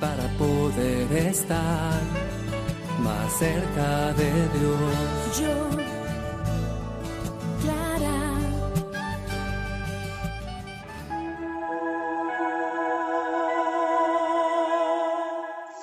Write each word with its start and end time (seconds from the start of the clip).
Para 0.00 0.26
poder 0.38 1.12
estar 1.12 2.00
más 3.00 3.38
cerca 3.38 4.12
de 4.14 4.32
Dios. 4.58 5.40
Yo, 5.40 5.68
Clara. 7.60 8.20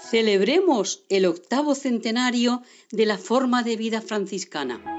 Celebremos 0.09 1.03
el 1.09 1.25
octavo 1.27 1.75
centenario 1.75 2.63
de 2.91 3.05
la 3.05 3.17
forma 3.17 3.61
de 3.61 3.77
vida 3.77 4.01
franciscana. 4.01 4.96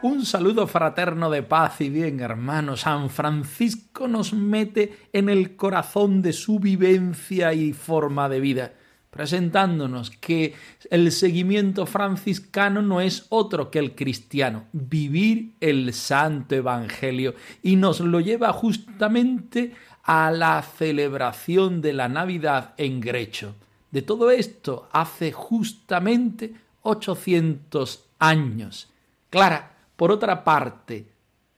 Un 0.00 0.24
saludo 0.24 0.68
fraterno 0.68 1.28
de 1.28 1.42
paz 1.42 1.80
y 1.80 1.90
bien, 1.90 2.20
hermanos. 2.20 2.82
San 2.82 3.10
Francisco 3.10 4.06
nos 4.06 4.32
mete 4.32 4.96
en 5.12 5.28
el 5.28 5.56
corazón 5.56 6.22
de 6.22 6.32
su 6.32 6.60
vivencia 6.60 7.52
y 7.52 7.72
forma 7.72 8.28
de 8.28 8.38
vida, 8.38 8.74
presentándonos 9.10 10.12
que 10.12 10.54
el 10.92 11.10
seguimiento 11.10 11.84
franciscano 11.84 12.80
no 12.80 13.00
es 13.00 13.26
otro 13.30 13.72
que 13.72 13.80
el 13.80 13.96
cristiano, 13.96 14.66
vivir 14.70 15.54
el 15.58 15.92
santo 15.92 16.54
evangelio, 16.54 17.34
y 17.64 17.74
nos 17.74 17.98
lo 17.98 18.20
lleva 18.20 18.52
justamente 18.52 19.74
a 20.04 20.30
la 20.30 20.62
celebración 20.62 21.82
de 21.82 21.92
la 21.94 22.08
Navidad 22.08 22.72
en 22.76 23.00
Grecho. 23.00 23.56
De 23.90 24.02
todo 24.02 24.30
esto 24.30 24.88
hace 24.92 25.32
justamente 25.32 26.54
800 26.82 28.04
años. 28.20 28.92
Clara, 29.30 29.77
por 29.98 30.12
otra 30.12 30.44
parte, 30.44 31.08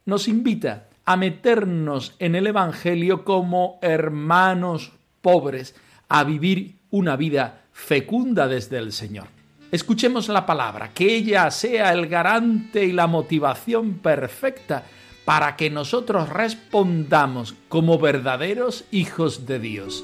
nos 0.06 0.26
invita 0.26 0.88
a 1.04 1.18
meternos 1.18 2.14
en 2.18 2.34
el 2.34 2.46
Evangelio 2.46 3.22
como 3.22 3.78
hermanos 3.82 4.92
pobres, 5.20 5.74
a 6.08 6.24
vivir 6.24 6.78
una 6.88 7.16
vida 7.16 7.64
fecunda 7.70 8.48
desde 8.48 8.78
el 8.78 8.92
Señor. 8.92 9.26
Escuchemos 9.70 10.30
la 10.30 10.46
palabra, 10.46 10.92
que 10.94 11.16
ella 11.16 11.50
sea 11.50 11.92
el 11.92 12.06
garante 12.06 12.82
y 12.86 12.92
la 12.92 13.06
motivación 13.06 13.98
perfecta 13.98 14.84
para 15.26 15.54
que 15.54 15.68
nosotros 15.68 16.30
respondamos 16.30 17.54
como 17.68 17.98
verdaderos 17.98 18.86
hijos 18.90 19.44
de 19.44 19.58
Dios. 19.58 20.02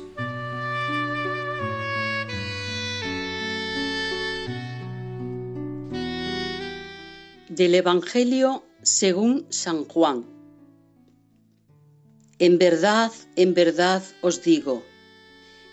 Del 7.57 7.75
Evangelio 7.75 8.67
según 8.83 9.47
San 9.49 9.87
Juan. 9.87 10.27
En 12.39 12.59
verdad, 12.59 13.11
en 13.35 13.55
verdad 13.55 14.03
os 14.21 14.43
digo, 14.43 14.83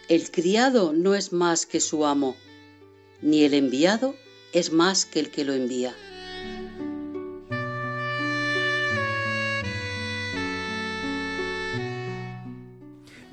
el 0.07 0.31
criado 0.31 0.93
no 0.93 1.13
es 1.13 1.33
más 1.33 1.65
que 1.65 1.81
su 1.81 2.05
amo, 2.05 2.37
ni 3.21 3.43
el 3.43 3.53
enviado 3.53 4.15
es 4.53 4.71
más 4.71 5.05
que 5.05 5.19
el 5.19 5.29
que 5.29 5.43
lo 5.43 5.51
envía. 5.51 5.93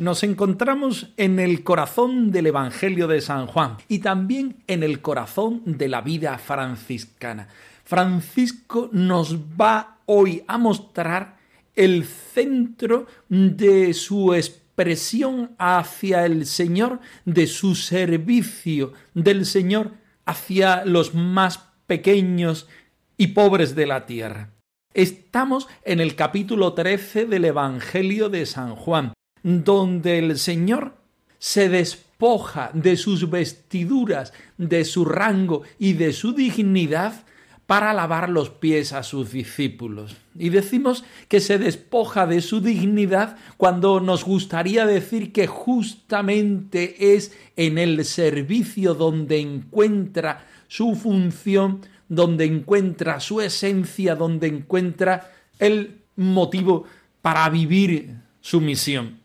nos 0.00 0.22
encontramos 0.22 1.12
en 1.18 1.38
el 1.38 1.62
corazón 1.62 2.32
del 2.32 2.46
Evangelio 2.46 3.06
de 3.06 3.20
San 3.20 3.46
Juan 3.46 3.76
y 3.86 3.98
también 3.98 4.56
en 4.66 4.82
el 4.82 5.02
corazón 5.02 5.60
de 5.66 5.88
la 5.88 6.00
vida 6.00 6.38
franciscana. 6.38 7.48
Francisco 7.90 8.88
nos 8.92 9.36
va 9.60 9.98
hoy 10.06 10.44
a 10.46 10.58
mostrar 10.58 11.38
el 11.74 12.04
centro 12.04 13.08
de 13.28 13.92
su 13.94 14.32
expresión 14.32 15.56
hacia 15.58 16.24
el 16.24 16.46
Señor, 16.46 17.00
de 17.24 17.48
su 17.48 17.74
servicio 17.74 18.92
del 19.14 19.44
Señor 19.44 19.90
hacia 20.24 20.84
los 20.84 21.16
más 21.16 21.64
pequeños 21.88 22.68
y 23.16 23.28
pobres 23.28 23.74
de 23.74 23.88
la 23.88 24.06
tierra. 24.06 24.50
Estamos 24.94 25.66
en 25.82 25.98
el 25.98 26.14
capítulo 26.14 26.74
13 26.74 27.26
del 27.26 27.46
Evangelio 27.46 28.28
de 28.28 28.46
San 28.46 28.76
Juan 28.76 29.14
donde 29.42 30.20
el 30.20 30.38
Señor 30.38 30.94
se 31.40 31.68
despoja 31.68 32.70
de 32.72 32.96
sus 32.96 33.28
vestiduras, 33.28 34.32
de 34.58 34.84
su 34.84 35.04
rango 35.04 35.62
y 35.76 35.94
de 35.94 36.12
su 36.12 36.34
dignidad 36.34 37.24
para 37.70 37.92
lavar 37.94 38.28
los 38.30 38.50
pies 38.50 38.92
a 38.92 39.04
sus 39.04 39.30
discípulos. 39.30 40.16
Y 40.36 40.48
decimos 40.48 41.04
que 41.28 41.38
se 41.38 41.56
despoja 41.56 42.26
de 42.26 42.40
su 42.40 42.60
dignidad 42.60 43.36
cuando 43.56 44.00
nos 44.00 44.24
gustaría 44.24 44.86
decir 44.86 45.32
que 45.32 45.46
justamente 45.46 47.14
es 47.14 47.32
en 47.54 47.78
el 47.78 48.04
servicio 48.04 48.94
donde 48.94 49.38
encuentra 49.38 50.48
su 50.66 50.96
función, 50.96 51.82
donde 52.08 52.46
encuentra 52.46 53.20
su 53.20 53.40
esencia, 53.40 54.16
donde 54.16 54.48
encuentra 54.48 55.30
el 55.60 56.00
motivo 56.16 56.86
para 57.22 57.48
vivir 57.50 58.16
su 58.40 58.60
misión 58.60 59.20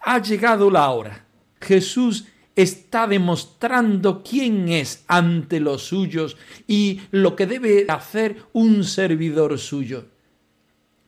ha 0.00 0.20
llegado 0.20 0.70
la 0.70 0.88
hora. 0.90 1.24
Jesús 1.60 2.26
está 2.60 3.06
demostrando 3.06 4.22
quién 4.22 4.68
es 4.68 5.04
ante 5.08 5.60
los 5.60 5.82
suyos 5.82 6.36
y 6.66 7.00
lo 7.10 7.36
que 7.36 7.46
debe 7.46 7.86
hacer 7.88 8.44
un 8.52 8.84
servidor 8.84 9.58
suyo. 9.58 10.06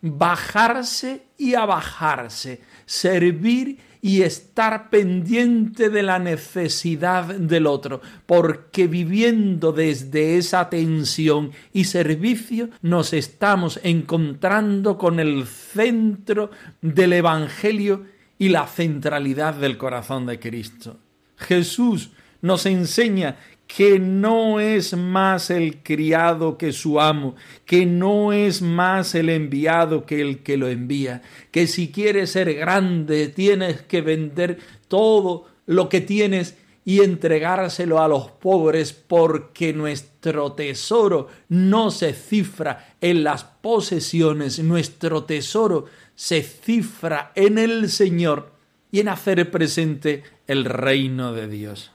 Bajarse 0.01 1.27
y 1.39 1.55
abajarse, 1.55 2.61
servir 2.87 3.79
y 4.05 4.23
estar 4.23 4.91
pendiente 4.91 5.89
de 5.89 6.03
la 6.03 6.19
necesidad 6.19 7.25
del 7.25 7.69
otro, 7.69 8.01
porque 8.27 8.89
viviendo 8.89 9.73
desde 9.73 10.39
esa 10.39 10.69
tensión 10.69 11.53
y 11.73 11.85
servicio 11.85 12.69
nos 12.83 13.13
estamos 13.13 13.79
encontrando 13.85 14.99
con 14.99 15.21
el 15.21 15.47
centro 15.47 16.51
del 16.81 17.13
Evangelio 17.13 18.05
y 18.39 18.49
la 18.49 18.67
centralidad 18.67 19.55
del 19.55 19.79
corazón 19.79 20.27
de 20.27 20.41
Cristo. 20.41 20.99
Jesús 21.43 22.11
nos 22.41 22.67
enseña 22.67 23.37
que 23.67 23.99
no 23.99 24.61
es 24.61 24.95
más 24.95 25.49
el 25.49 25.83
criado 25.83 26.59
que 26.59 26.73
su 26.73 27.01
amo, 27.01 27.37
que 27.65 27.87
no 27.87 28.33
es 28.33 28.61
más 28.61 29.15
el 29.15 29.31
enviado 29.31 30.05
que 30.05 30.21
el 30.21 30.43
que 30.43 30.59
lo 30.59 30.69
envía, 30.69 31.23
que 31.51 31.67
si 31.67 31.91
quieres 31.91 32.33
ser 32.33 32.53
grande 32.55 33.29
tienes 33.29 33.81
que 33.83 34.03
vender 34.03 34.59
todo 34.89 35.47
lo 35.65 35.89
que 35.89 36.03
tienes 36.03 36.57
y 36.85 37.01
entregárselo 37.01 38.03
a 38.03 38.09
los 38.09 38.31
pobres 38.31 38.93
porque 38.93 39.73
nuestro 39.73 40.53
tesoro 40.53 41.29
no 41.49 41.91
se 41.91 42.13
cifra 42.13 42.97
en 43.01 43.25
las 43.25 43.45
posesiones, 43.45 44.59
nuestro 44.59 45.25
tesoro 45.25 45.87
se 46.15 46.43
cifra 46.43 47.33
en 47.35 47.57
el 47.57 47.89
Señor 47.89 48.53
y 48.93 49.01
en 49.01 49.09
hacer 49.09 49.51
presente 49.51 50.23
el 50.47 50.65
reino 50.65 51.33
de 51.33 51.49
Dios. 51.49 51.91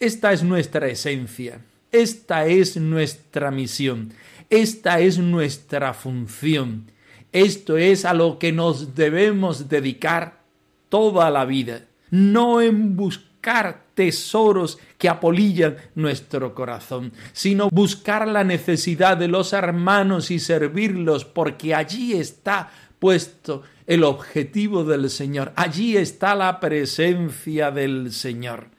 Esta 0.00 0.32
es 0.32 0.42
nuestra 0.42 0.88
esencia, 0.88 1.60
esta 1.92 2.46
es 2.46 2.76
nuestra 2.76 3.50
misión, 3.50 4.12
esta 4.50 4.98
es 5.00 5.18
nuestra 5.18 5.94
función, 5.94 6.90
esto 7.32 7.78
es 7.78 8.04
a 8.04 8.12
lo 8.12 8.38
que 8.38 8.52
nos 8.52 8.96
debemos 8.96 9.68
dedicar 9.68 10.40
toda 10.88 11.30
la 11.30 11.44
vida, 11.44 11.86
no 12.10 12.60
en 12.60 12.96
buscar 12.96 13.84
tesoros 13.94 14.78
que 14.98 15.08
apolillan 15.08 15.76
nuestro 15.94 16.54
corazón, 16.54 17.12
sino 17.32 17.70
buscar 17.70 18.26
la 18.26 18.42
necesidad 18.42 19.16
de 19.16 19.28
los 19.28 19.52
hermanos 19.52 20.32
y 20.32 20.40
servirlos, 20.40 21.24
porque 21.24 21.74
allí 21.74 22.14
está 22.14 22.72
puesto 22.98 23.62
el 23.90 24.04
objetivo 24.04 24.84
del 24.84 25.10
Señor. 25.10 25.52
Allí 25.56 25.96
está 25.96 26.36
la 26.36 26.60
presencia 26.60 27.72
del 27.72 28.12
Señor. 28.12 28.70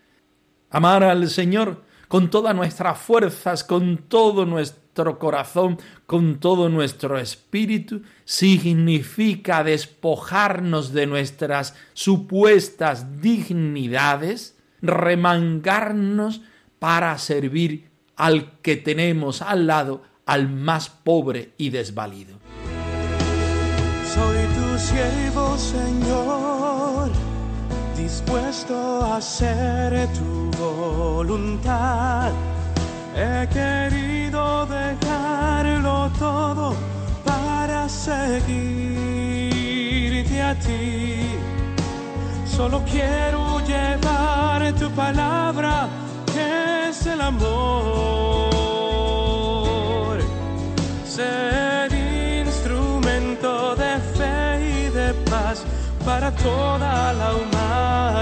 Amar 0.70 1.04
al 1.04 1.30
Señor 1.30 1.84
con 2.08 2.30
todas 2.30 2.56
nuestras 2.56 2.98
fuerzas, 2.98 3.66
con 3.66 3.98
todo 4.08 4.46
nuestro 4.46 5.20
corazón, 5.20 5.80
con 6.06 6.40
todo 6.40 6.70
nuestro 6.70 7.20
espíritu, 7.20 8.04
significa 8.24 9.66
despojarnos 9.66 10.94
de 10.94 11.08
nuestras 11.08 11.76
supuestas 11.92 13.22
dignidades, 13.22 14.58
remangarnos 14.82 16.42
para 16.80 17.18
servir 17.18 17.92
al 18.16 18.62
que 18.62 18.78
tenemos 18.78 19.42
al 19.42 19.68
lado, 19.68 20.04
al 20.26 20.48
más 20.48 20.90
pobre 20.90 21.52
y 21.58 21.70
desvalido. 21.70 22.40
Soy 24.14 24.38
tu 24.56 24.71
siervo, 24.82 25.58
Señor, 25.58 27.10
dispuesto 27.96 28.76
a 29.04 29.18
hacer 29.18 30.08
tu 30.18 30.52
voluntad. 30.58 32.32
He 33.16 33.48
querido 33.48 34.66
dejarlo 34.66 36.10
todo 36.18 36.76
para 37.24 37.88
seguirte 37.90 38.72
a 40.42 40.56
ti. 40.56 41.38
Solo 42.46 42.84
quiero 42.92 43.60
llevar 43.66 44.74
tu 44.74 44.90
palabra, 44.92 45.88
que 46.34 46.90
es 46.90 47.06
el 47.06 47.22
amor. 47.22 48.02
Para 56.22 56.36
toda 56.36 57.14
la 57.14 57.34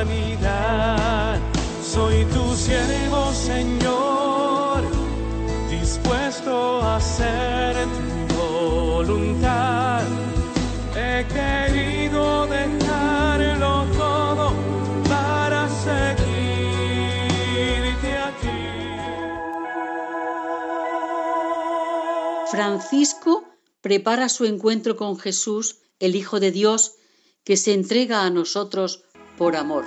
humanidad. 0.07 1.37
Soy 1.83 2.23
tu 2.25 2.55
siervo, 2.55 3.33
Señor, 3.33 4.83
dispuesto 5.69 6.81
a 6.81 6.95
hacer 6.95 7.75
tu 8.29 8.35
voluntad. 8.37 10.03
He 10.95 11.25
querido 11.27 12.47
dejarlo 12.47 13.85
todo 13.97 14.53
para 15.09 15.67
seguirte 15.67 16.29
a 18.17 18.31
ti. 18.39 18.61
Francisco 22.49 23.43
prepara 23.81 24.29
su 24.29 24.45
encuentro 24.45 24.95
con 24.95 25.19
Jesús, 25.19 25.79
el 25.99 26.15
Hijo 26.15 26.39
de 26.39 26.51
Dios, 26.51 26.93
que 27.49 27.57
se 27.57 27.73
entrega 27.73 28.25
a 28.25 28.29
nosotros 28.29 29.05
por 29.35 29.55
amor. 29.55 29.83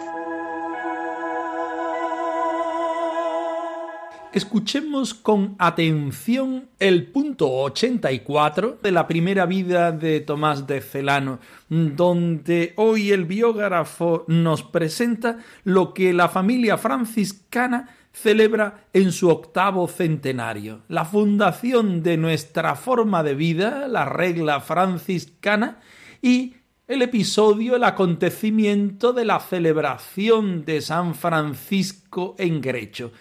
Escuchemos 4.32 5.14
con 5.14 5.54
atención 5.60 6.70
el 6.80 7.06
punto 7.06 7.48
84 7.48 8.80
de 8.82 8.90
la 8.90 9.06
primera 9.06 9.46
vida 9.46 9.92
de 9.92 10.18
Tomás 10.18 10.66
de 10.66 10.80
Celano, 10.80 11.38
donde 11.68 12.72
hoy 12.74 13.12
el 13.12 13.26
biógrafo 13.26 14.24
nos 14.26 14.64
presenta 14.64 15.38
lo 15.62 15.94
que 15.94 16.12
la 16.12 16.28
familia 16.28 16.78
franciscana 16.78 17.90
celebra 18.12 18.88
en 18.92 19.12
su 19.12 19.28
octavo 19.28 19.86
centenario, 19.86 20.80
la 20.88 21.04
fundación 21.04 22.02
de 22.02 22.16
nuestra 22.16 22.74
forma 22.74 23.22
de 23.22 23.36
vida, 23.36 23.86
la 23.86 24.04
regla 24.04 24.58
franciscana, 24.58 25.78
y 26.20 26.54
el 26.92 27.02
episodio, 27.02 27.76
el 27.76 27.84
acontecimiento 27.84 29.12
de 29.12 29.24
la 29.24 29.40
celebración 29.40 30.64
de 30.64 30.80
San 30.80 31.14
Francisco 31.14 32.34
en 32.38 32.60
Grecho 32.60 33.12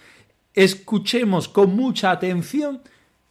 escuchemos 0.54 1.48
con 1.48 1.76
mucha 1.76 2.12
atención 2.12 2.82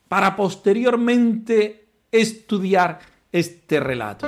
para 0.08 0.36
posteriormente 0.36 1.88
estudiar 2.10 2.98
este 3.30 3.80
relato. 3.80 4.26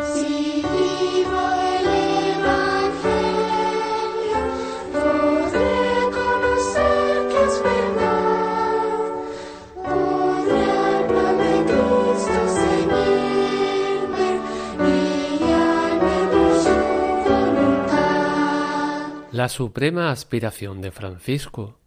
La 19.33 19.49
suprema 19.49 20.11
aspiración 20.11 20.83
de 20.83 20.91
Francisco, 20.91 21.79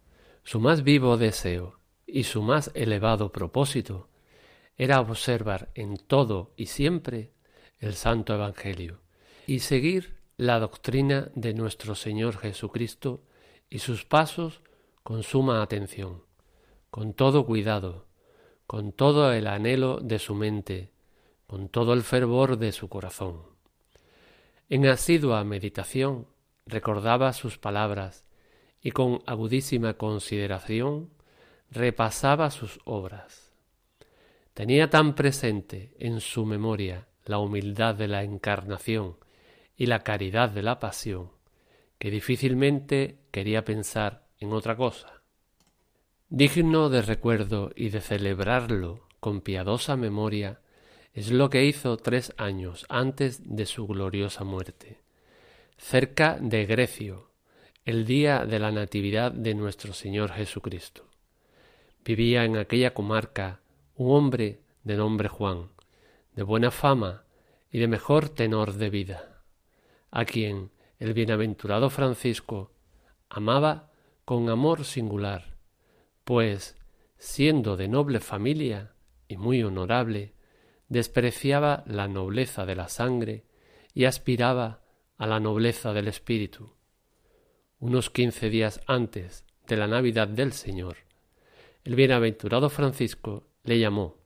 su 0.42 0.58
más 0.58 0.82
vivo 0.82 1.16
deseo 1.16 1.78
y 2.04 2.24
su 2.24 2.42
más 2.42 2.72
elevado 2.74 3.30
propósito 3.30 4.08
era 4.76 5.00
observar 5.00 5.70
en 5.76 5.96
todo 5.96 6.50
y 6.56 6.66
siempre 6.66 7.30
el 7.78 7.94
Santo 7.94 8.34
Evangelio 8.34 8.98
y 9.46 9.60
seguir 9.60 10.16
la 10.36 10.58
doctrina 10.58 11.30
de 11.36 11.54
nuestro 11.54 11.94
Señor 11.94 12.36
Jesucristo 12.36 13.22
y 13.70 13.78
sus 13.78 14.04
pasos 14.04 14.60
con 15.04 15.22
suma 15.22 15.62
atención, 15.62 16.24
con 16.90 17.14
todo 17.14 17.46
cuidado, 17.46 18.08
con 18.66 18.90
todo 18.90 19.32
el 19.32 19.46
anhelo 19.46 20.00
de 20.00 20.18
su 20.18 20.34
mente, 20.34 20.90
con 21.46 21.68
todo 21.68 21.92
el 21.92 22.02
fervor 22.02 22.58
de 22.58 22.72
su 22.72 22.88
corazón. 22.88 23.42
En 24.68 24.84
asidua 24.88 25.44
meditación 25.44 26.26
recordaba 26.66 27.32
sus 27.32 27.58
palabras 27.58 28.26
y 28.82 28.90
con 28.90 29.22
agudísima 29.26 29.94
consideración 29.94 31.10
repasaba 31.70 32.50
sus 32.50 32.80
obras. 32.84 33.52
Tenía 34.54 34.90
tan 34.90 35.14
presente 35.14 35.94
en 35.98 36.20
su 36.20 36.44
memoria 36.44 37.08
la 37.24 37.38
humildad 37.38 37.94
de 37.94 38.08
la 38.08 38.22
encarnación 38.22 39.16
y 39.76 39.86
la 39.86 40.00
caridad 40.00 40.50
de 40.50 40.62
la 40.62 40.78
pasión, 40.78 41.30
que 41.98 42.10
difícilmente 42.10 43.18
quería 43.30 43.64
pensar 43.64 44.26
en 44.38 44.52
otra 44.52 44.76
cosa. 44.76 45.22
Digno 46.28 46.88
de 46.88 47.02
recuerdo 47.02 47.70
y 47.76 47.90
de 47.90 48.00
celebrarlo 48.00 49.06
con 49.20 49.40
piadosa 49.40 49.96
memoria 49.96 50.60
es 51.12 51.30
lo 51.30 51.50
que 51.50 51.64
hizo 51.64 51.96
tres 51.96 52.32
años 52.36 52.86
antes 52.88 53.40
de 53.44 53.66
su 53.66 53.86
gloriosa 53.86 54.44
muerte, 54.44 55.00
cerca 55.78 56.38
de 56.40 56.64
Grecio, 56.66 57.30
el 57.84 58.06
día 58.06 58.46
de 58.46 58.58
la 58.58 58.72
Natividad 58.72 59.30
de 59.30 59.54
nuestro 59.54 59.92
Señor 59.92 60.32
Jesucristo. 60.32 61.04
Vivía 62.04 62.44
en 62.44 62.56
aquella 62.56 62.94
comarca 62.94 63.60
un 63.94 64.16
hombre 64.16 64.60
de 64.84 64.96
nombre 64.96 65.28
Juan, 65.28 65.68
de 66.34 66.42
buena 66.42 66.70
fama 66.70 67.24
y 67.70 67.78
de 67.78 67.88
mejor 67.88 68.28
tenor 68.30 68.72
de 68.74 68.90
vida, 68.90 69.42
a 70.10 70.24
quien 70.24 70.70
el 70.98 71.12
bienaventurado 71.12 71.90
Francisco 71.90 72.72
amaba 73.28 73.90
con 74.24 74.48
amor 74.48 74.84
singular, 74.84 75.56
pues, 76.24 76.76
siendo 77.18 77.76
de 77.76 77.88
noble 77.88 78.20
familia 78.20 78.92
y 79.28 79.36
muy 79.36 79.62
honorable, 79.62 80.32
despreciaba 80.88 81.84
la 81.86 82.08
nobleza 82.08 82.66
de 82.66 82.76
la 82.76 82.88
sangre 82.88 83.44
y 83.94 84.04
aspiraba 84.04 84.85
a 85.18 85.26
la 85.26 85.40
nobleza 85.40 85.92
del 85.92 86.08
espíritu. 86.08 86.72
Unos 87.78 88.10
quince 88.10 88.50
días 88.50 88.80
antes 88.86 89.44
de 89.66 89.76
la 89.76 89.86
Navidad 89.86 90.28
del 90.28 90.52
Señor, 90.52 90.96
el 91.84 91.94
bienaventurado 91.94 92.68
Francisco 92.68 93.46
le 93.64 93.78
llamó, 93.78 94.16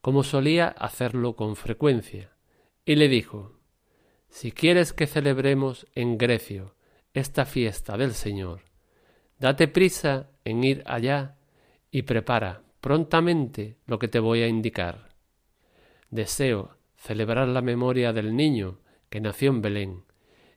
como 0.00 0.22
solía 0.22 0.68
hacerlo 0.68 1.34
con 1.34 1.56
frecuencia, 1.56 2.36
y 2.84 2.96
le 2.96 3.08
dijo 3.08 3.58
Si 4.28 4.52
quieres 4.52 4.92
que 4.92 5.06
celebremos 5.06 5.86
en 5.94 6.18
Grecio 6.18 6.74
esta 7.14 7.44
fiesta 7.44 7.96
del 7.96 8.12
Señor, 8.12 8.62
date 9.38 9.68
prisa 9.68 10.30
en 10.44 10.62
ir 10.62 10.82
allá 10.86 11.36
y 11.90 12.02
prepara 12.02 12.62
prontamente 12.80 13.78
lo 13.86 13.98
que 13.98 14.08
te 14.08 14.18
voy 14.18 14.42
a 14.42 14.48
indicar. 14.48 15.14
Deseo 16.10 16.76
celebrar 16.96 17.48
la 17.48 17.62
memoria 17.62 18.12
del 18.12 18.36
niño 18.36 18.80
que 19.14 19.20
nació 19.20 19.50
en 19.50 19.62
Belén, 19.62 20.02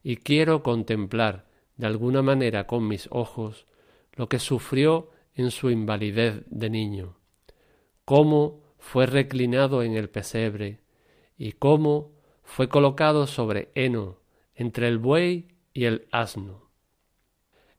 y 0.01 0.17
quiero 0.17 0.63
contemplar 0.63 1.45
de 1.75 1.85
alguna 1.85 2.23
manera 2.23 2.65
con 2.65 2.87
mis 2.87 3.07
ojos 3.11 3.67
lo 4.13 4.29
que 4.29 4.39
sufrió 4.39 5.11
en 5.35 5.51
su 5.51 5.69
invalidez 5.69 6.41
de 6.47 6.71
niño, 6.71 7.19
cómo 8.03 8.63
fue 8.79 9.05
reclinado 9.05 9.83
en 9.83 9.93
el 9.93 10.09
pesebre 10.09 10.79
y 11.37 11.51
cómo 11.51 12.13
fue 12.41 12.67
colocado 12.67 13.27
sobre 13.27 13.69
heno 13.75 14.21
entre 14.55 14.87
el 14.87 14.97
buey 14.97 15.49
y 15.71 15.85
el 15.85 16.07
asno. 16.11 16.71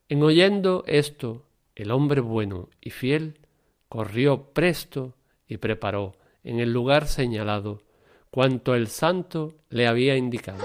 En 0.08 0.22
oyendo 0.22 0.84
esto, 0.86 1.44
el 1.74 1.90
hombre 1.90 2.20
bueno 2.20 2.68
y 2.80 2.90
fiel 2.90 3.40
corrió 3.88 4.52
presto 4.52 5.16
y 5.48 5.56
preparó 5.56 6.14
en 6.44 6.60
el 6.60 6.72
lugar 6.72 7.08
señalado 7.08 7.82
cuanto 8.30 8.74
el 8.74 8.88
santo 8.88 9.56
le 9.70 9.86
había 9.86 10.16
indicado. 10.16 10.58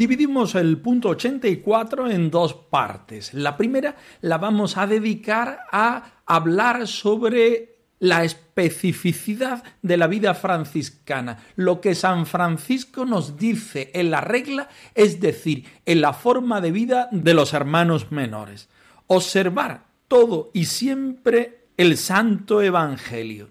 Dividimos 0.00 0.54
el 0.54 0.80
punto 0.80 1.10
84 1.10 2.10
en 2.10 2.30
dos 2.30 2.54
partes. 2.54 3.34
La 3.34 3.58
primera 3.58 3.96
la 4.22 4.38
vamos 4.38 4.78
a 4.78 4.86
dedicar 4.86 5.60
a 5.70 6.22
hablar 6.24 6.86
sobre 6.86 7.79
la 8.00 8.24
especificidad 8.24 9.62
de 9.82 9.96
la 9.96 10.08
vida 10.08 10.34
franciscana, 10.34 11.38
lo 11.54 11.80
que 11.80 11.94
San 11.94 12.26
Francisco 12.26 13.04
nos 13.04 13.36
dice 13.36 13.90
en 13.94 14.10
la 14.10 14.20
regla, 14.20 14.68
es 14.94 15.20
decir, 15.20 15.66
en 15.86 16.00
la 16.00 16.12
forma 16.12 16.60
de 16.60 16.72
vida 16.72 17.08
de 17.12 17.34
los 17.34 17.52
hermanos 17.52 18.10
menores. 18.10 18.68
Observar 19.06 19.84
todo 20.08 20.50
y 20.52 20.64
siempre 20.64 21.66
el 21.76 21.96
Santo 21.96 22.62
Evangelio. 22.62 23.48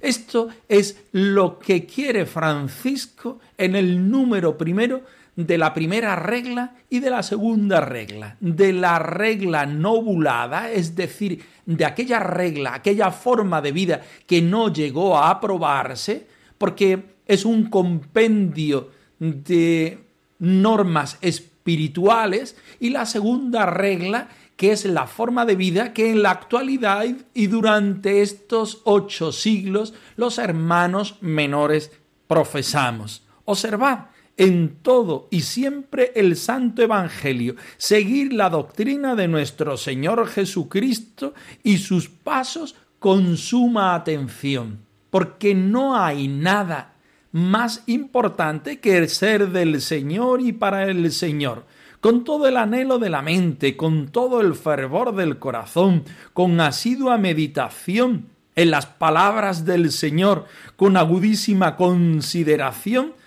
Esto 0.00 0.48
es 0.68 1.04
lo 1.12 1.58
que 1.58 1.84
quiere 1.84 2.24
Francisco 2.24 3.40
en 3.58 3.76
el 3.76 4.10
número 4.10 4.56
primero 4.56 5.02
de 5.46 5.58
la 5.58 5.74
primera 5.74 6.16
regla 6.16 6.74
y 6.88 7.00
de 7.00 7.10
la 7.10 7.22
segunda 7.22 7.80
regla. 7.80 8.36
De 8.40 8.72
la 8.72 8.98
regla 8.98 9.66
novulada, 9.66 10.70
es 10.70 10.96
decir, 10.96 11.44
de 11.66 11.84
aquella 11.84 12.18
regla, 12.18 12.74
aquella 12.74 13.10
forma 13.10 13.60
de 13.60 13.72
vida 13.72 14.00
que 14.26 14.42
no 14.42 14.72
llegó 14.72 15.16
a 15.16 15.30
aprobarse, 15.30 16.26
porque 16.58 17.16
es 17.26 17.44
un 17.44 17.70
compendio 17.70 18.90
de 19.18 19.98
normas 20.38 21.18
espirituales, 21.20 22.56
y 22.80 22.90
la 22.90 23.06
segunda 23.06 23.66
regla 23.66 24.28
que 24.60 24.72
es 24.72 24.84
la 24.84 25.06
forma 25.06 25.46
de 25.46 25.56
vida 25.56 25.94
que 25.94 26.10
en 26.10 26.22
la 26.22 26.32
actualidad 26.32 27.06
y 27.32 27.46
durante 27.46 28.20
estos 28.20 28.82
ocho 28.84 29.32
siglos 29.32 29.94
los 30.16 30.36
hermanos 30.36 31.16
menores 31.22 31.92
profesamos. 32.26 33.26
Observad 33.46 34.09
en 34.40 34.76
todo 34.80 35.28
y 35.30 35.42
siempre 35.42 36.12
el 36.14 36.34
Santo 36.34 36.80
Evangelio, 36.80 37.56
seguir 37.76 38.32
la 38.32 38.48
doctrina 38.48 39.14
de 39.14 39.28
nuestro 39.28 39.76
Señor 39.76 40.26
Jesucristo 40.28 41.34
y 41.62 41.76
sus 41.76 42.08
pasos 42.08 42.74
con 42.98 43.36
suma 43.36 43.94
atención, 43.94 44.78
porque 45.10 45.54
no 45.54 45.94
hay 45.94 46.26
nada 46.26 46.94
más 47.32 47.82
importante 47.86 48.80
que 48.80 48.96
el 48.96 49.10
ser 49.10 49.50
del 49.50 49.82
Señor 49.82 50.40
y 50.40 50.52
para 50.54 50.86
el 50.86 51.12
Señor. 51.12 51.66
Con 52.00 52.24
todo 52.24 52.48
el 52.48 52.56
anhelo 52.56 52.98
de 52.98 53.10
la 53.10 53.20
mente, 53.20 53.76
con 53.76 54.08
todo 54.08 54.40
el 54.40 54.54
fervor 54.54 55.14
del 55.14 55.38
corazón, 55.38 56.04
con 56.32 56.58
asidua 56.62 57.18
meditación 57.18 58.28
en 58.56 58.70
las 58.70 58.86
palabras 58.86 59.66
del 59.66 59.92
Señor, 59.92 60.46
con 60.76 60.96
agudísima 60.96 61.76
consideración, 61.76 63.19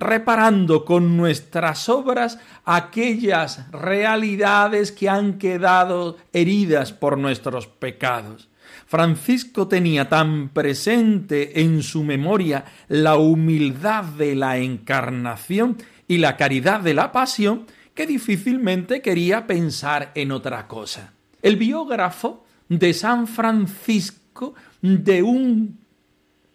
reparando 0.00 0.84
con 0.84 1.16
nuestras 1.16 1.88
obras 1.88 2.38
aquellas 2.64 3.70
realidades 3.70 4.90
que 4.90 5.08
han 5.08 5.38
quedado 5.38 6.16
heridas 6.32 6.92
por 6.92 7.18
nuestros 7.18 7.66
pecados. 7.66 8.48
Francisco 8.86 9.68
tenía 9.68 10.08
tan 10.08 10.48
presente 10.48 11.60
en 11.60 11.82
su 11.82 12.02
memoria 12.02 12.64
la 12.88 13.16
humildad 13.16 14.04
de 14.04 14.34
la 14.34 14.58
encarnación 14.58 15.76
y 16.08 16.18
la 16.18 16.36
caridad 16.36 16.80
de 16.80 16.94
la 16.94 17.12
pasión 17.12 17.66
que 17.94 18.06
difícilmente 18.06 19.02
quería 19.02 19.46
pensar 19.46 20.10
en 20.14 20.32
otra 20.32 20.66
cosa. 20.66 21.12
El 21.42 21.56
biógrafo 21.56 22.44
de 22.68 22.94
San 22.94 23.26
Francisco 23.26 24.54
de 24.80 25.22
un 25.22 25.79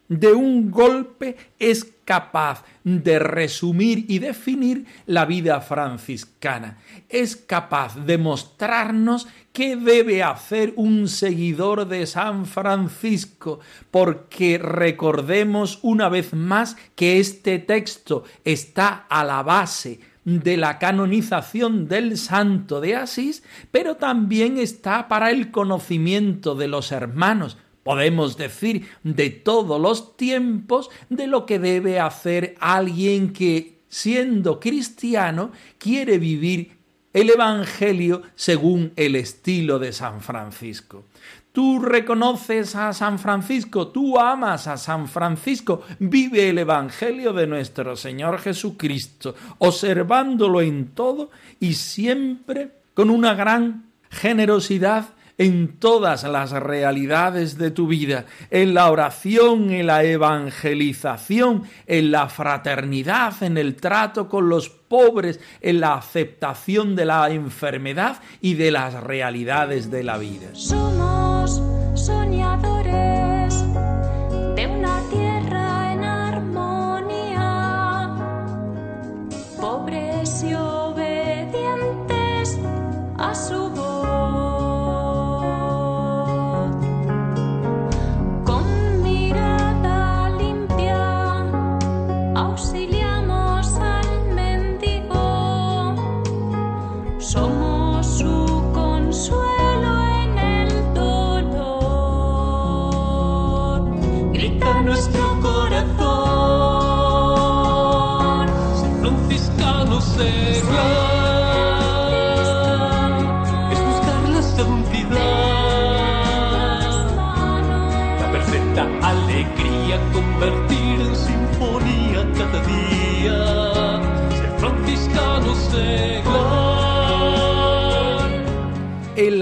de 0.08 0.34
un 0.34 0.72
golpe 0.72 1.36
es 1.60 1.96
capaz 2.06 2.64
de 2.84 3.18
resumir 3.18 4.06
y 4.08 4.20
definir 4.20 4.86
la 5.08 5.26
vida 5.26 5.60
franciscana. 5.62 6.78
Es 7.10 7.36
capaz 7.36 7.96
de 8.06 8.18
mostrarnos 8.18 9.28
qué 9.52 9.76
debe 9.76 10.22
hacer 10.22 10.74
un 10.76 11.08
seguidor 11.08 11.88
de 11.88 12.06
San 12.06 12.46
Francisco, 12.46 13.60
porque 13.90 14.60
recordemos 14.60 15.80
una 15.82 16.10
vez 16.10 16.34
más 16.34 16.78
que 16.96 17.20
este 17.20 17.58
texto 17.58 18.24
está 18.44 19.06
a 19.10 19.24
la 19.24 19.42
base 19.42 20.00
de 20.26 20.58
la 20.58 20.80
canonización 20.80 21.88
del 21.88 22.18
santo 22.18 22.82
de 22.82 22.96
Asís, 22.96 23.44
pero 23.72 23.96
también 23.96 24.58
está 24.58 25.08
para 25.08 25.30
el 25.30 25.52
conocimiento 25.52 26.56
de 26.56 26.68
los 26.68 26.92
hermanos, 26.92 27.58
podemos 27.86 28.36
decir, 28.36 28.88
de 29.04 29.30
todos 29.30 29.80
los 29.80 30.18
tiempos, 30.18 30.90
de 31.10 31.28
lo 31.28 31.46
que 31.46 31.60
debe 31.60 32.00
hacer 32.00 32.56
alguien 32.60 33.32
que, 33.32 33.84
siendo 33.90 34.60
cristiano, 34.60 35.52
quiere 35.78 36.18
vivir 36.18 36.80
el 37.14 37.30
Evangelio 37.30 38.24
según 38.34 38.92
el 38.96 39.16
estilo 39.16 39.78
de 39.78 39.94
San 39.94 40.22
Francisco. 40.22 41.06
Tú 41.52 41.78
reconoces 41.78 42.76
a 42.76 42.92
San 42.92 43.20
Francisco, 43.20 43.90
tú 43.90 44.20
amas 44.20 44.66
a 44.66 44.78
San 44.78 45.08
Francisco, 45.08 45.84
vive 46.00 46.50
el 46.50 46.58
Evangelio 46.58 47.34
de 47.34 47.46
nuestro 47.46 47.96
Señor 47.96 48.40
Jesucristo, 48.40 49.36
observándolo 49.60 50.60
en 50.60 50.88
todo 50.88 51.30
y 51.60 51.76
siempre 51.76 52.72
con 52.96 53.12
una 53.12 53.36
gran 53.36 53.92
generosidad 54.10 55.15
en 55.38 55.78
todas 55.80 56.24
las 56.24 56.52
realidades 56.52 57.58
de 57.58 57.72
tu 57.72 57.88
vida, 57.88 58.26
en 58.50 58.74
la 58.74 58.90
oración, 58.90 59.72
en 59.72 59.88
la 59.88 60.04
evangelización, 60.04 61.64
en 61.88 62.12
la 62.12 62.30
fraternidad, 62.30 63.42
en 63.44 63.58
el 63.58 63.76
trato 63.76 64.30
con 64.30 64.50
los 64.50 64.70
pobres, 64.70 65.40
en 65.62 65.80
la 65.82 65.96
aceptación 65.96 66.96
de 66.96 67.06
la 67.06 67.30
enfermedad 67.30 68.22
y 68.42 68.54
de 68.54 68.72
las 68.72 68.94
realidades 68.94 69.92
de 69.92 70.04
la 70.04 70.18
vida. 70.18 70.52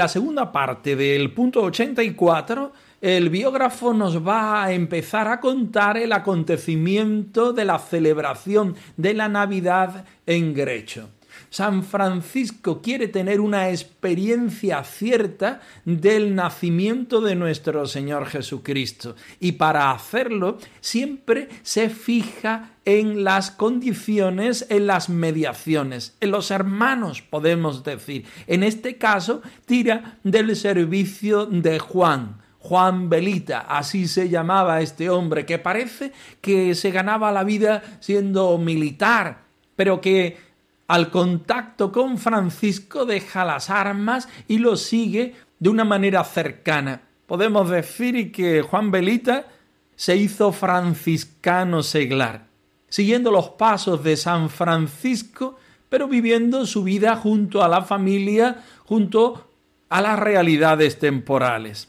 La 0.03 0.10
segunda 0.10 0.51
parte 0.51 0.98
del 0.98 1.31
punto 1.31 1.62
84, 1.62 2.74
el 3.00 3.29
biógrafo 3.29 3.93
nos 3.93 4.27
va 4.27 4.62
a 4.62 4.74
empezar 4.74 5.29
a 5.29 5.39
contar 5.39 5.95
el 5.95 6.12
acontecimiento 6.12 7.53
de 7.53 7.63
la 7.63 7.79
celebración 7.79 8.75
de 8.98 9.13
la 9.13 9.29
Navidad 9.29 10.03
en 10.25 10.53
Grecho. 10.53 11.07
San 11.53 11.83
Francisco 11.83 12.81
quiere 12.81 13.10
tener 13.10 13.39
una 13.39 13.69
experiencia 13.69 14.83
cierta 14.83 15.62
del 15.86 16.33
nacimiento 16.33 17.22
de 17.22 17.36
nuestro 17.36 17.86
Señor 17.86 18.25
Jesucristo 18.25 19.15
y 19.39 19.51
para 19.51 19.91
hacerlo 19.91 20.57
siempre 20.81 21.50
se 21.62 21.91
fija 21.91 22.72
en 22.86 23.24
las 23.24 23.51
condiciones, 23.51 24.65
en 24.69 24.88
las 24.88 25.10
mediaciones, 25.10 26.17
en 26.22 26.31
los 26.31 26.50
hermanos 26.50 27.22
podemos 27.22 27.83
decir. 27.83 28.25
En 28.48 28.63
este 28.63 28.98
caso 28.98 29.43
tira 29.67 30.17
del 30.24 30.55
servicio 30.55 31.45
de 31.45 31.77
Juan, 31.77 32.41
Juan 32.57 33.10
Belita, 33.10 33.60
así 33.60 34.07
se 34.07 34.27
llamaba 34.27 34.81
este 34.81 35.12
hombre, 35.12 35.45
que 35.45 35.60
parece 35.60 36.13
que 36.41 36.74
se 36.74 36.89
ganaba 36.89 37.31
la 37.31 37.43
vida 37.43 37.83
siendo 38.00 38.57
militar, 38.57 39.43
pero 39.75 40.01
que 40.01 40.52
al 40.88 41.10
contacto 41.10 41.92
con 41.92 42.18
Francisco 42.18 43.06
deja 43.06 43.46
las 43.46 43.70
armas 43.70 44.28
y 44.48 44.58
lo 44.58 44.75
sigue 44.75 45.36
de 45.60 45.70
una 45.70 45.84
manera 45.84 46.24
cercana. 46.24 47.02
Podemos 47.25 47.70
decir 47.70 48.32
que 48.32 48.62
Juan 48.62 48.92
Belita 48.92 49.48
se 49.96 50.18
hizo 50.18 50.52
franciscano 50.52 51.84
seglar, 51.84 52.48
siguiendo 52.90 53.32
los 53.32 53.50
pasos 53.50 54.04
de 54.04 54.18
San 54.18 54.50
Francisco, 54.50 55.58
pero 55.90 56.08
viviendo 56.08 56.66
su 56.66 56.84
vida 56.84 57.16
junto 57.16 57.63
a 57.63 57.68
la 57.68 57.84
familia, 57.84 58.63
junto 58.86 59.48
a 59.90 60.02
las 60.02 60.20
realidades 60.20 61.00
temporales. 61.00 61.88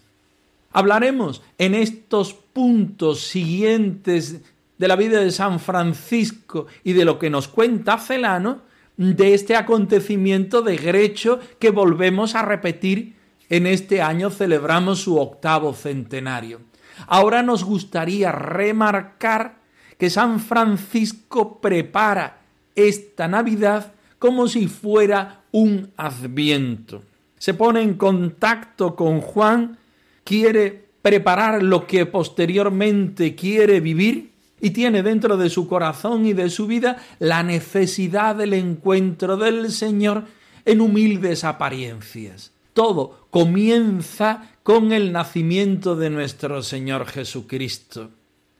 Hablaremos 0.72 1.42
en 1.58 1.74
estos 1.74 2.34
puntos 2.34 3.20
siguientes 3.20 4.42
de 4.78 4.88
la 4.88 4.96
vida 4.96 5.20
de 5.20 5.30
San 5.30 5.60
Francisco 5.60 6.66
y 6.82 6.92
de 6.92 7.04
lo 7.04 7.18
que 7.18 7.30
nos 7.30 7.48
cuenta 7.48 7.98
Celano, 7.98 8.60
de 8.96 9.34
este 9.34 9.56
acontecimiento 9.56 10.62
de 10.62 10.76
Grecho 10.76 11.40
que 11.58 11.70
volvemos 11.70 12.34
a 12.34 12.42
repetir 12.42 13.16
en 13.48 13.66
este 13.66 14.00
año, 14.00 14.30
celebramos 14.30 15.00
su 15.00 15.18
octavo 15.18 15.74
centenario. 15.74 16.60
Ahora 17.06 17.42
nos 17.42 17.64
gustaría 17.64 18.32
remarcar 18.32 19.56
que 19.98 20.10
San 20.10 20.40
Francisco 20.40 21.60
prepara 21.60 22.40
esta 22.74 23.28
Navidad 23.28 23.92
como 24.18 24.48
si 24.48 24.68
fuera 24.68 25.42
un 25.52 25.92
adviento. 25.96 27.02
Se 27.38 27.54
pone 27.54 27.82
en 27.82 27.94
contacto 27.94 28.96
con 28.96 29.20
Juan, 29.20 29.78
quiere 30.24 30.88
preparar 31.02 31.62
lo 31.62 31.86
que 31.86 32.06
posteriormente 32.06 33.34
quiere 33.34 33.80
vivir 33.80 34.33
y 34.64 34.70
tiene 34.70 35.02
dentro 35.02 35.36
de 35.36 35.50
su 35.50 35.68
corazón 35.68 36.24
y 36.24 36.32
de 36.32 36.48
su 36.48 36.66
vida 36.66 36.96
la 37.18 37.42
necesidad 37.42 38.34
del 38.34 38.54
encuentro 38.54 39.36
del 39.36 39.70
Señor 39.70 40.24
en 40.64 40.80
humildes 40.80 41.44
apariencias. 41.44 42.50
Todo 42.72 43.26
comienza 43.28 44.52
con 44.62 44.92
el 44.92 45.12
nacimiento 45.12 45.96
de 45.96 46.08
nuestro 46.08 46.62
Señor 46.62 47.04
Jesucristo. 47.04 48.08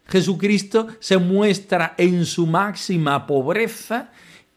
Jesucristo 0.06 0.88
se 1.00 1.16
muestra 1.16 1.94
en 1.96 2.26
su 2.26 2.46
máxima 2.46 3.26
pobreza 3.26 4.12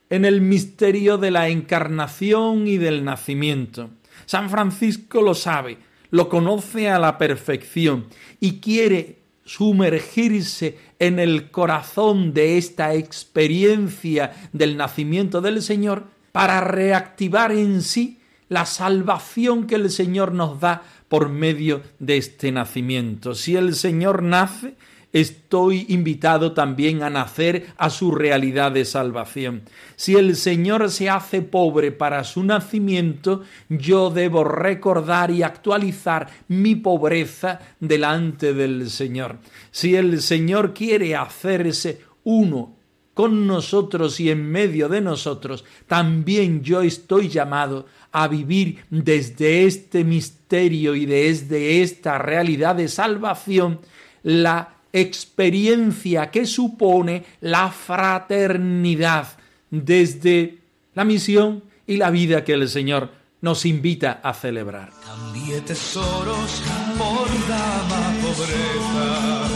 en 0.10 0.26
el 0.26 0.42
misterio 0.42 1.18
de 1.18 1.32
la 1.32 1.48
encarnación 1.48 2.68
y 2.68 2.76
del 2.76 3.06
nacimiento. 3.06 3.92
San 4.26 4.50
Francisco 4.50 5.22
lo 5.22 5.34
sabe, 5.34 5.78
lo 6.12 6.28
conoce 6.28 6.90
a 6.90 7.00
la 7.00 7.18
perfección 7.18 8.08
y 8.42 8.60
quiere 8.60 9.17
sumergirse 9.48 10.78
en 11.00 11.20
el 11.20 11.50
corazón 11.50 12.34
de 12.34 12.58
esta 12.58 12.94
experiencia 12.94 14.34
del 14.52 14.76
nacimiento 14.76 15.40
del 15.40 15.62
Señor 15.62 16.04
para 16.34 16.60
reactivar 16.60 17.54
en 17.54 17.82
sí 17.82 18.20
la 18.50 18.66
salvación 18.66 19.66
que 19.66 19.76
el 19.76 19.90
Señor 19.90 20.34
nos 20.34 20.60
da 20.60 20.84
por 21.08 21.30
medio 21.30 21.82
de 22.00 22.18
este 22.18 22.52
nacimiento. 22.52 23.36
Si 23.36 23.56
el 23.56 23.74
Señor 23.76 24.22
nace, 24.22 24.76
estoy 25.14 25.86
invitado 25.90 26.54
también 26.54 27.04
a 27.04 27.10
nacer 27.10 27.68
a 27.78 27.90
su 27.90 28.12
realidad 28.12 28.72
de 28.72 28.86
salvación. 28.86 29.64
Si 29.96 30.16
el 30.16 30.36
Señor 30.36 30.90
se 30.92 31.10
hace 31.10 31.42
pobre 31.42 31.92
para 31.92 32.24
su 32.24 32.44
nacimiento, 32.44 33.42
yo 33.70 34.10
debo 34.10 34.44
recordar 34.44 35.32
y 35.32 35.44
actualizar 35.44 36.28
mi 36.48 36.76
pobreza 36.76 37.60
delante 37.80 38.54
del 38.54 38.90
Señor. 38.90 39.38
Si 39.72 39.96
el 39.96 40.22
Señor 40.22 40.74
quiere 40.74 41.16
hacerse 41.16 42.02
uno 42.24 42.76
con 43.14 43.48
nosotros 43.48 44.20
y 44.20 44.30
en 44.30 44.52
medio 44.52 44.90
de 44.90 45.02
nosotros, 45.02 45.66
también 45.88 46.62
yo 46.62 46.84
estoy 46.84 47.30
llamado 47.30 47.88
a 48.12 48.28
vivir 48.28 48.84
desde 48.92 49.66
este 49.66 50.04
misterio 50.04 50.94
y 50.94 51.08
desde 51.08 51.82
esta 51.82 52.20
realidad 52.20 52.76
de 52.76 52.88
salvación 52.88 53.80
la 54.22 54.77
experiencia 54.94 56.32
que 56.32 56.46
supone 56.46 57.26
la 57.42 57.72
fraternidad 57.72 59.28
desde 59.70 60.60
la 60.94 61.04
misión 61.04 61.64
y 61.86 61.98
la 61.98 62.10
vida 62.10 62.44
que 62.44 62.54
el 62.54 62.70
Señor 62.70 63.12
nos 63.42 63.66
invita 63.66 64.20
a 64.24 64.34
celebrar. 64.34 64.92
Cambié 65.06 65.62
tesoros 65.62 66.62
por 66.98 67.28
dama 67.48 68.14
pobreza, 68.22 69.48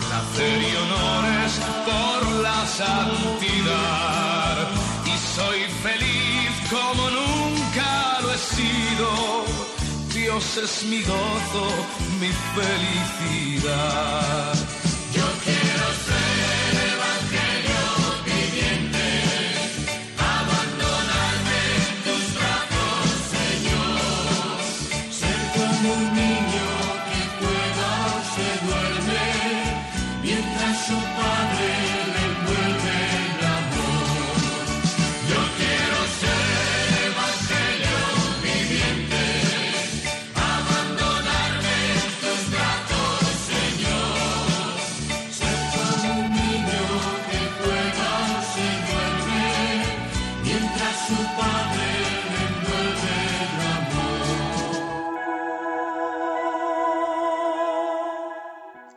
placer 0.00 0.62
y 0.62 0.76
honores 0.76 1.60
por 1.86 2.22
la 2.42 2.66
santidad. 2.66 4.68
Y 5.06 5.16
soy 5.36 5.60
feliz 5.82 6.50
como 6.70 7.10
nunca 7.10 8.20
lo 8.22 8.32
he 8.32 8.38
sido. 8.38 9.59
Dios 10.30 10.56
es 10.58 10.84
mi 10.84 11.02
gozo, 11.02 11.66
mi 12.20 12.30
felicidad. 12.54 14.54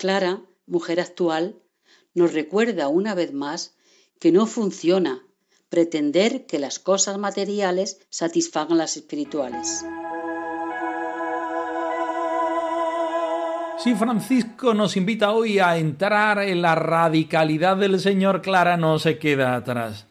Clara, 0.04 0.42
mujer 0.68 1.00
actual, 1.00 1.56
nos 2.13 2.34
recuerda 2.34 2.89
una 2.89 3.16
vez 3.16 3.32
más 3.32 3.78
que 4.20 4.34
no 4.34 4.48
funciona 4.48 5.24
pretender 5.70 6.46
que 6.46 6.60
las 6.60 6.78
cosas 6.78 7.18
materiales 7.18 8.02
satisfagan 8.10 8.78
las 8.78 8.98
espirituales. 8.98 9.86
Si 13.78 13.96
Francisco 13.96 14.74
nos 14.74 14.98
invita 14.98 15.32
hoy 15.32 15.60
a 15.60 15.78
entrar 15.78 16.39
en 16.39 16.62
la 16.62 16.76
radicalidad 16.76 17.78
del 17.78 17.98
Señor, 18.02 18.42
Clara 18.42 18.76
no 18.76 19.00
se 19.00 19.18
queda 19.18 19.56
atrás. 19.56 20.06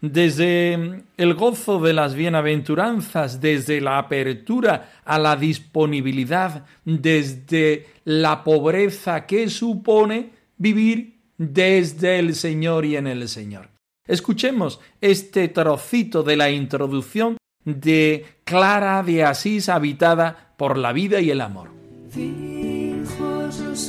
Desde 0.00 1.02
el 1.16 1.34
gozo 1.34 1.80
de 1.80 1.92
las 1.92 2.14
bienaventuranzas, 2.14 3.40
desde 3.40 3.80
la 3.80 3.98
apertura 3.98 5.00
a 5.04 5.18
la 5.18 5.34
disponibilidad, 5.34 6.64
desde 6.84 7.86
la 8.04 8.44
pobreza 8.44 9.26
que 9.26 9.48
supone 9.48 10.30
vivir 10.56 11.18
desde 11.36 12.18
el 12.18 12.34
Señor 12.34 12.84
y 12.84 12.96
en 12.96 13.08
el 13.08 13.28
Señor. 13.28 13.70
Escuchemos 14.06 14.80
este 15.00 15.48
trocito 15.48 16.22
de 16.22 16.36
la 16.36 16.50
introducción 16.50 17.36
de 17.64 18.24
Clara 18.44 19.02
de 19.02 19.24
Asís 19.24 19.68
habitada 19.68 20.54
por 20.56 20.78
la 20.78 20.92
vida 20.92 21.20
y 21.20 21.30
el 21.30 21.40
amor. 21.40 21.70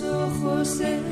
Ojos 0.04 0.82
en 0.82 1.09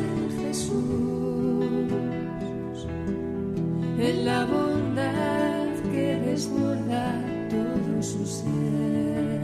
desborda 6.38 7.19
todo 7.50 8.04
su 8.04 8.23
ser, 8.23 9.41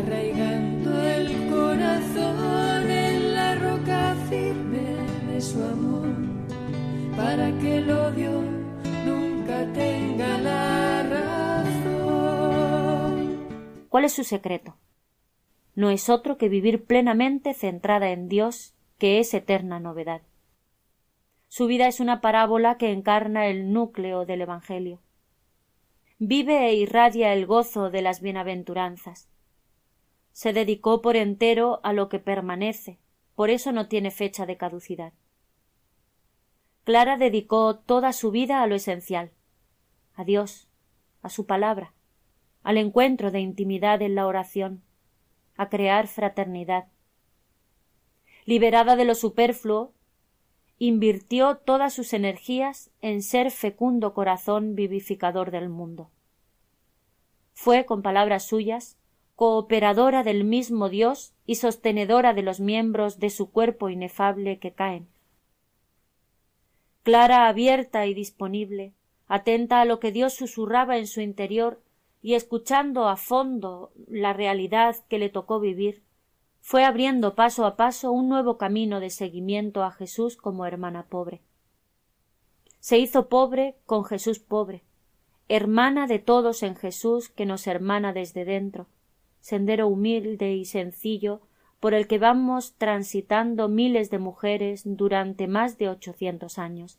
arraigando 0.00 1.02
el 1.02 1.50
corazón 1.50 2.90
en 2.90 3.34
la 3.34 3.56
roca 3.56 4.16
firme 4.30 4.96
de 5.30 5.38
su 5.42 5.62
amor, 5.62 6.14
para 7.14 7.52
que 7.58 7.76
el 7.76 7.90
odio 7.90 8.42
nunca 9.04 9.70
tenga 9.74 10.38
la 10.38 11.02
razón. 11.02 12.46
¿Cuál 13.90 14.06
es 14.06 14.14
su 14.14 14.24
secreto? 14.24 14.78
No 15.74 15.90
es 15.90 16.08
otro 16.08 16.38
que 16.38 16.48
vivir 16.48 16.86
plenamente 16.86 17.52
centrada 17.52 18.12
en 18.12 18.28
Dios, 18.30 18.74
que 18.96 19.18
es 19.18 19.34
eterna 19.34 19.78
novedad. 19.78 20.22
Su 21.48 21.66
vida 21.66 21.88
es 21.88 21.98
una 21.98 22.20
parábola 22.20 22.76
que 22.76 22.92
encarna 22.92 23.46
el 23.46 23.72
núcleo 23.72 24.26
del 24.26 24.42
Evangelio. 24.42 25.00
Vive 26.18 26.68
e 26.68 26.74
irradia 26.74 27.32
el 27.32 27.46
gozo 27.46 27.90
de 27.90 28.02
las 28.02 28.20
bienaventuranzas. 28.20 29.30
Se 30.32 30.52
dedicó 30.52 31.00
por 31.00 31.16
entero 31.16 31.80
a 31.82 31.92
lo 31.92 32.08
que 32.08 32.18
permanece, 32.18 32.98
por 33.34 33.50
eso 33.50 33.72
no 33.72 33.88
tiene 33.88 34.10
fecha 34.10 34.44
de 34.44 34.56
caducidad. 34.56 35.12
Clara 36.84 37.16
dedicó 37.16 37.78
toda 37.78 38.12
su 38.12 38.30
vida 38.30 38.62
a 38.62 38.66
lo 38.66 38.74
esencial, 38.74 39.32
a 40.14 40.24
Dios, 40.24 40.68
a 41.22 41.30
su 41.30 41.46
palabra, 41.46 41.94
al 42.62 42.76
encuentro 42.76 43.30
de 43.30 43.40
intimidad 43.40 44.02
en 44.02 44.14
la 44.14 44.26
oración, 44.26 44.82
a 45.56 45.68
crear 45.68 46.08
fraternidad. 46.08 46.88
Liberada 48.44 48.96
de 48.96 49.04
lo 49.04 49.14
superfluo, 49.14 49.94
invirtió 50.78 51.56
todas 51.56 51.92
sus 51.92 52.12
energías 52.12 52.90
en 53.02 53.22
ser 53.22 53.50
fecundo 53.50 54.14
corazón 54.14 54.74
vivificador 54.74 55.50
del 55.50 55.68
mundo. 55.68 56.10
Fue, 57.52 57.84
con 57.84 58.02
palabras 58.02 58.44
suyas, 58.44 58.96
cooperadora 59.34 60.22
del 60.22 60.44
mismo 60.44 60.88
Dios 60.88 61.32
y 61.46 61.56
sostenedora 61.56 62.34
de 62.34 62.42
los 62.42 62.60
miembros 62.60 63.18
de 63.18 63.30
su 63.30 63.50
cuerpo 63.50 63.88
inefable 63.88 64.58
que 64.58 64.72
caen. 64.72 65.08
Clara, 67.02 67.48
abierta 67.48 68.06
y 68.06 68.14
disponible, 68.14 68.92
atenta 69.26 69.80
a 69.80 69.84
lo 69.84 70.00
que 70.00 70.12
Dios 70.12 70.34
susurraba 70.34 70.98
en 70.98 71.06
su 71.06 71.20
interior 71.20 71.80
y 72.22 72.34
escuchando 72.34 73.08
a 73.08 73.16
fondo 73.16 73.92
la 74.08 74.32
realidad 74.32 74.96
que 75.08 75.18
le 75.18 75.28
tocó 75.28 75.60
vivir, 75.60 76.02
fue 76.68 76.84
abriendo 76.84 77.34
paso 77.34 77.64
a 77.64 77.76
paso 77.76 78.12
un 78.12 78.28
nuevo 78.28 78.58
camino 78.58 79.00
de 79.00 79.08
seguimiento 79.08 79.84
a 79.84 79.90
Jesús 79.90 80.36
como 80.36 80.66
hermana 80.66 81.06
pobre. 81.06 81.40
Se 82.78 82.98
hizo 82.98 83.30
pobre 83.30 83.76
con 83.86 84.04
Jesús 84.04 84.38
pobre, 84.38 84.84
hermana 85.48 86.06
de 86.06 86.18
todos 86.18 86.62
en 86.62 86.76
Jesús 86.76 87.30
que 87.30 87.46
nos 87.46 87.66
hermana 87.66 88.12
desde 88.12 88.44
dentro, 88.44 88.86
sendero 89.40 89.88
humilde 89.88 90.56
y 90.56 90.66
sencillo 90.66 91.40
por 91.80 91.94
el 91.94 92.06
que 92.06 92.18
vamos 92.18 92.74
transitando 92.76 93.70
miles 93.70 94.10
de 94.10 94.18
mujeres 94.18 94.82
durante 94.84 95.46
más 95.46 95.78
de 95.78 95.88
ochocientos 95.88 96.58
años. 96.58 96.98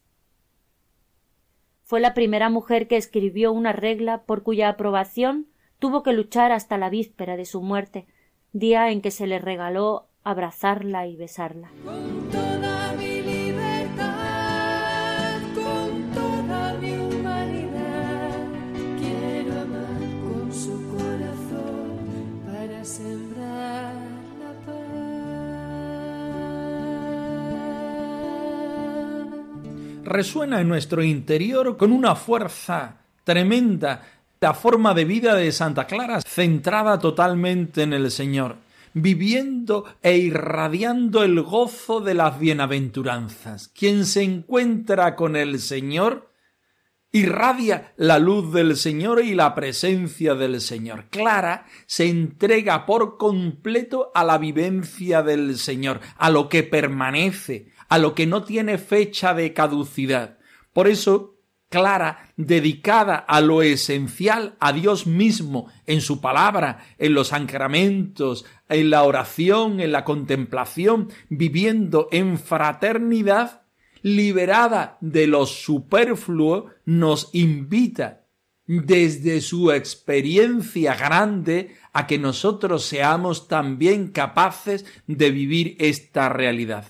Fue 1.84 2.00
la 2.00 2.16
primera 2.16 2.50
mujer 2.50 2.88
que 2.88 2.98
escribió 2.98 3.52
una 3.52 3.72
regla 3.72 4.24
por 4.24 4.42
cuya 4.42 4.68
aprobación 4.68 5.46
tuvo 5.78 6.02
que 6.02 6.14
luchar 6.14 6.52
hasta 6.52 6.80
la 6.80 6.90
víspera 6.90 7.38
de 7.38 7.46
su 7.46 7.62
muerte, 7.62 8.08
día 8.54 8.92
en 8.92 9.02
que 9.02 9.12
se 9.12 9.28
le 9.28 9.40
regaló 9.40 10.08
abrazarla 10.24 11.08
y 11.08 11.16
besarla. 11.16 11.70
Con 11.84 12.30
toda 12.30 12.94
mi 12.94 13.22
libertad, 13.22 14.10
con 15.56 16.12
toda 16.14 16.74
mi 16.80 16.92
humanidad, 16.92 18.48
quiero 18.98 19.62
amar 19.62 20.02
con 20.24 20.54
su 20.54 20.98
corazón 20.98 22.42
para 22.46 22.84
sembrar 22.84 23.94
la 24.40 24.54
paz. 24.66 24.80
resuena 30.04 30.60
en 30.62 30.68
nuestro 30.68 31.04
interior 31.04 31.78
con 31.78 31.92
una 31.92 32.16
fuerza 32.16 32.98
tremenda 33.24 34.19
la 34.42 34.54
forma 34.54 34.94
de 34.94 35.06
vida 35.06 35.36
de 35.36 35.52
Santa 35.52 35.86
Clara 35.86 36.22
centrada 36.22 37.00
totalmente 37.00 37.84
en 37.84 37.92
el 37.92 38.10
Señor, 38.10 38.56
viviendo 38.94 39.86
e 40.02 40.18
irradiando 40.18 41.24
el 41.24 41.42
gozo 41.42 42.00
de 42.00 42.14
las 42.14 42.40
bienaventuranzas. 42.40 43.68
Quien 43.68 44.06
se 44.06 44.24
encuentra 44.24 45.16
con 45.16 45.36
el 45.36 45.60
Señor 45.60 46.30
irradia 47.12 47.94
la 47.98 48.20
luz 48.20 48.54
del 48.54 48.78
Señor 48.78 49.24
y 49.24 49.34
la 49.36 49.56
presencia 49.56 50.36
del 50.36 50.62
Señor. 50.62 51.10
Clara 51.10 51.66
se 51.86 52.08
entrega 52.08 52.86
por 52.86 53.18
completo 53.18 54.12
a 54.14 54.24
la 54.24 54.38
vivencia 54.38 55.22
del 55.22 55.58
Señor, 55.58 56.00
a 56.18 56.30
lo 56.30 56.48
que 56.48 56.64
permanece, 56.64 57.74
a 57.90 57.98
lo 57.98 58.14
que 58.14 58.26
no 58.26 58.44
tiene 58.44 58.78
fecha 58.78 59.34
de 59.34 59.54
caducidad. 59.54 60.38
Por 60.72 60.88
eso, 60.88 61.39
Clara, 61.70 62.32
dedicada 62.36 63.16
a 63.16 63.42
lo 63.42 63.62
esencial, 63.62 64.56
a 64.60 64.74
Dios 64.74 65.06
mismo, 65.06 65.68
en 65.86 66.02
su 66.02 66.20
palabra, 66.20 66.80
en 66.98 67.14
los 67.14 67.28
sacramentos, 67.28 68.46
en 68.68 68.90
la 68.90 69.04
oración, 69.04 69.80
en 69.80 69.92
la 69.92 70.04
contemplación, 70.04 71.10
viviendo 71.30 72.08
en 72.12 72.40
fraternidad, 72.40 73.62
liberada 74.02 74.98
de 75.00 75.28
lo 75.28 75.46
superfluo, 75.46 76.72
nos 76.86 77.30
invita 77.34 78.26
desde 78.66 79.42
su 79.42 79.72
experiencia 79.72 80.96
grande 80.96 81.76
a 81.94 82.08
que 82.08 82.18
nosotros 82.18 82.84
seamos 82.84 83.48
también 83.48 84.08
capaces 84.08 84.86
de 85.06 85.32
vivir 85.32 85.76
esta 85.80 86.30
realidad. 86.30 86.86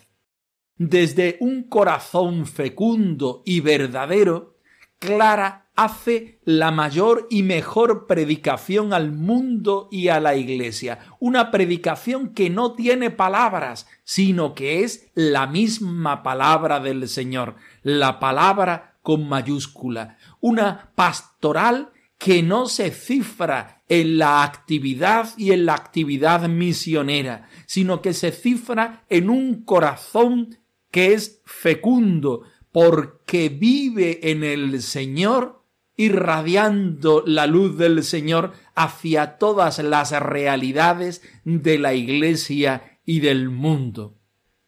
Desde 0.77 1.37
un 1.41 1.63
corazón 1.63 2.45
fecundo 2.45 3.43
y 3.45 3.59
verdadero, 3.59 4.58
Clara 4.99 5.69
hace 5.75 6.39
la 6.43 6.71
mayor 6.71 7.25
y 7.29 7.41
mejor 7.43 8.05
predicación 8.05 8.91
al 8.91 9.13
mundo 9.13 9.87
y 9.91 10.09
a 10.09 10.19
la 10.19 10.35
Iglesia, 10.35 10.99
una 11.19 11.51
predicación 11.51 12.33
que 12.33 12.49
no 12.49 12.73
tiene 12.73 13.09
palabras, 13.09 13.87
sino 14.03 14.53
que 14.53 14.83
es 14.83 15.09
la 15.15 15.47
misma 15.47 16.21
palabra 16.21 16.81
del 16.81 17.07
Señor, 17.07 17.55
la 17.81 18.19
palabra 18.19 18.97
con 19.01 19.29
mayúscula, 19.29 20.17
una 20.41 20.91
pastoral 20.95 21.93
que 22.17 22.43
no 22.43 22.65
se 22.65 22.91
cifra 22.91 23.81
en 23.87 24.17
la 24.17 24.43
actividad 24.43 25.29
y 25.37 25.53
en 25.53 25.65
la 25.65 25.75
actividad 25.75 26.49
misionera, 26.49 27.47
sino 27.65 28.01
que 28.01 28.13
se 28.13 28.33
cifra 28.33 29.05
en 29.09 29.29
un 29.29 29.63
corazón 29.63 30.59
que 30.91 31.13
es 31.13 31.41
fecundo, 31.45 32.43
porque 32.71 33.49
vive 33.49 34.31
en 34.31 34.43
el 34.43 34.81
Señor, 34.81 35.63
irradiando 35.95 37.23
la 37.25 37.47
luz 37.47 37.77
del 37.77 38.03
Señor 38.03 38.53
hacia 38.75 39.37
todas 39.37 39.79
las 39.79 40.11
realidades 40.11 41.21
de 41.43 41.77
la 41.77 41.93
Iglesia 41.93 42.99
y 43.05 43.19
del 43.19 43.49
mundo. 43.49 44.15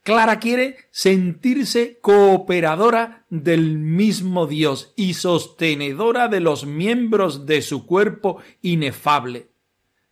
Clara 0.04 0.40
quiere 0.40 0.78
sentirse 0.90 2.00
cooperadora 2.02 3.26
del 3.30 3.78
mismo 3.78 4.48
Dios 4.48 4.94
y 4.96 5.14
sostenedora 5.14 6.28
de 6.28 6.40
los 6.40 6.66
miembros 6.66 7.46
de 7.46 7.62
su 7.62 7.86
cuerpo 7.86 8.40
inefable. 8.64 9.52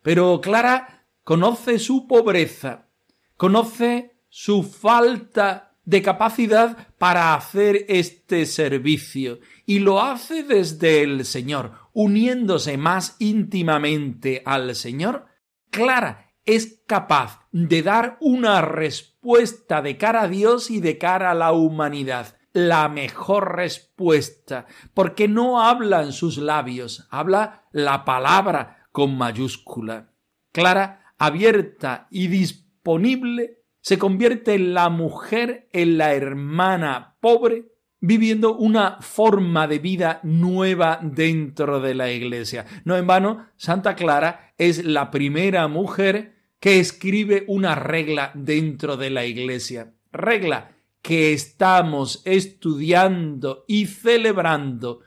Pero 0.04 0.42
Clara 0.42 1.08
conoce 1.24 1.80
su 1.80 2.08
pobreza, 2.08 2.88
conoce 3.36 4.16
su 4.30 4.62
falta 4.62 5.69
de 5.90 6.04
capacidad 6.04 6.88
para 7.00 7.34
hacer 7.34 7.86
este 7.90 8.46
servicio. 8.46 9.40
Y 9.66 9.80
lo 9.80 10.02
hace 10.02 10.44
desde 10.44 11.02
el 11.02 11.26
Señor, 11.26 11.72
uniéndose 11.94 12.78
más 12.78 13.16
íntimamente 13.18 14.44
al 14.46 14.76
Señor, 14.76 15.26
Clara 15.72 16.32
es 16.46 16.84
capaz 16.86 17.48
de 17.52 17.82
dar 17.82 18.18
una 18.22 18.62
respuesta 18.62 19.82
de 19.82 19.98
cara 19.98 20.24
a 20.24 20.28
Dios 20.28 20.70
y 20.70 20.80
de 20.80 21.00
cara 21.00 21.32
a 21.32 21.36
la 21.36 21.54
humanidad, 21.54 22.38
la 22.54 22.88
mejor 22.88 23.56
respuesta, 23.56 24.68
porque 24.94 25.28
no 25.28 25.60
hablan 25.60 26.14
sus 26.14 26.38
labios, 26.38 27.08
habla 27.10 27.68
la 27.72 28.06
palabra 28.06 28.88
con 28.92 29.18
mayúscula. 29.18 30.14
Clara, 30.52 31.14
abierta 31.18 32.08
y 32.12 32.28
disponible 32.28 33.59
se 33.82 33.98
convierte 33.98 34.60
la 34.60 34.90
mujer, 34.90 35.68
en 35.72 35.98
la 35.98 36.14
hermana 36.14 37.16
pobre, 37.20 37.66
viviendo 38.02 38.56
una 38.56 38.98
forma 39.02 39.68
de 39.68 39.80
vida 39.80 40.20
nueva 40.24 41.00
dentro 41.02 41.80
de 41.80 41.94
la 41.94 42.12
iglesia. 42.12 42.66
No 42.86 42.96
en 42.98 43.08
vano, 43.08 43.48
Santa 43.58 43.96
Clara 43.96 44.54
es 44.58 44.86
la 44.86 45.12
primera 45.12 45.68
mujer 45.68 46.36
que 46.60 46.80
escribe 46.80 47.46
una 47.48 47.76
regla 47.76 48.32
dentro 48.34 48.98
de 48.98 49.10
la 49.10 49.26
iglesia. 49.26 49.94
Regla 50.12 50.72
que 51.02 51.34
estamos 51.34 52.22
estudiando 52.26 53.64
y 53.68 53.86
celebrando 53.86 55.02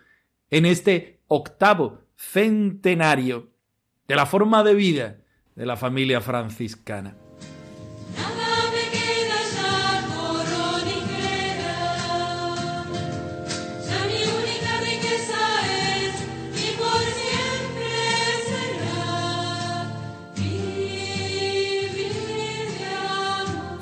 en 0.51 0.67
este 0.67 1.21
octavo 1.29 2.03
centenario 2.17 3.51
de 4.09 4.17
la 4.17 4.27
forma 4.27 4.63
de 4.63 4.75
vida 4.75 5.19
de 5.55 5.67
la 5.67 5.77
familia 5.77 6.21
franciscana. 6.21 7.22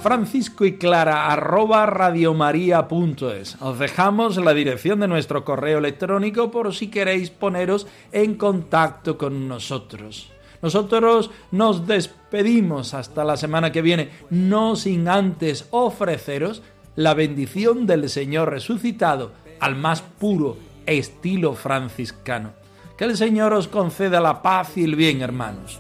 Francisco 0.01 0.65
y 0.65 0.79
Clara 0.79 1.31
arroba 1.31 1.85
radiomaria.es. 1.85 3.57
Os 3.61 3.79
dejamos 3.79 4.39
la 4.39 4.55
dirección 4.55 5.01
de 5.01 5.09
nuestro 5.09 5.45
correo 5.45 5.79
electrónico 5.79 6.51
por 6.51 6.75
si 6.75 6.89
queréis 6.89 7.31
poneros 7.31 7.87
en 8.11 8.37
contacto 8.37 9.19
con 9.19 9.47
nosotros. 9.47 10.31
Nosotros 10.63 11.31
nos 11.51 11.87
despedimos 11.87 12.95
hasta 12.95 13.25
la 13.25 13.37
semana 13.37 13.73
que 13.73 13.83
viene, 13.83 14.11
no 14.31 14.75
sin 14.75 15.07
antes 15.07 15.67
ofreceros 15.71 16.63
la 16.97 17.13
bendición 17.13 17.87
del 17.87 18.09
Señor 18.09 18.51
resucitado 18.51 19.33
al 19.61 19.77
más 19.77 20.01
puro 20.01 20.57
estilo 20.87 21.55
franciscano. 21.55 22.53
Que 22.97 23.05
el 23.05 23.17
Señor 23.17 23.53
os 23.53 23.69
conceda 23.69 24.21
la 24.21 24.41
paz 24.41 24.77
y 24.77 24.85
el 24.85 24.97
bien, 24.97 25.21
hermanos. 25.21 25.79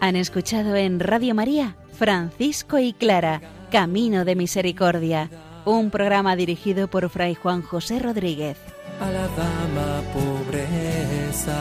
Han 0.00 0.16
escuchado 0.16 0.76
en 0.76 1.00
Radio 1.00 1.34
María 1.34 1.76
Francisco 1.98 2.78
y 2.78 2.92
Clara, 2.92 3.40
Camino 3.70 4.24
de 4.24 4.36
Misericordia 4.36 5.30
un 5.66 5.90
programa 5.90 6.36
dirigido 6.36 6.86
por 6.86 7.08
Fray 7.10 7.34
Juan 7.34 7.60
José 7.60 7.98
Rodríguez. 7.98 8.56
a 9.00 9.10
la 9.10 9.26
dama 9.28 10.00
pobreza 10.14 11.60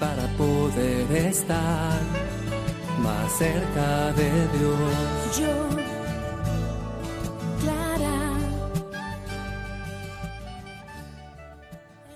para 0.00 0.26
poder 0.38 1.12
estar 1.26 2.00
más 2.98 3.30
cerca 3.38 4.12
de 4.14 4.30
Dios. 4.58 5.38
Yo 5.38 5.83